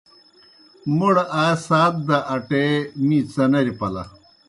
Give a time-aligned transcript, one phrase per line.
[0.97, 2.65] موْڑ آئے سات دہ اٹے
[3.05, 4.03] می څنری پلہ۔